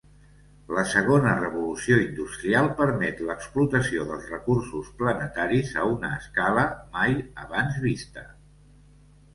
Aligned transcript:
La 0.75 0.83
Segona 0.93 1.33
Revolució 1.41 1.97
Industrial 2.05 2.71
permet 2.79 3.21
l'explotació 3.27 4.09
dels 4.09 4.33
recursos 4.35 4.91
planetaris 5.03 5.77
a 5.85 5.85
una 5.93 6.11
escala 6.23 6.67
mai 6.99 7.17
abans 7.47 7.81
vista. 7.89 8.27